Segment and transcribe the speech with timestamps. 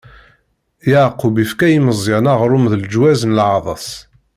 [0.89, 3.87] Yeɛqub ifka i Meẓyan aɣrum d leǧwaz n leɛdes.